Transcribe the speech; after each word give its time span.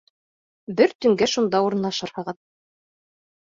Бер 0.79 0.95
төнгә 1.05 1.29
шунда 1.35 1.63
урынлашырһығыҙ. 1.67 2.43